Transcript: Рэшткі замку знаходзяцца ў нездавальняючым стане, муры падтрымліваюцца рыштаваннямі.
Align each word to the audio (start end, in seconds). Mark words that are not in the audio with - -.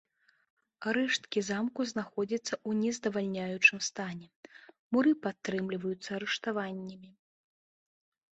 Рэшткі 0.95 1.39
замку 1.49 1.81
знаходзяцца 1.91 2.49
ў 2.67 2.85
нездавальняючым 2.85 3.79
стане, 3.89 4.27
муры 4.97 5.11
падтрымліваюцца 5.25 6.11
рыштаваннямі. 6.23 7.09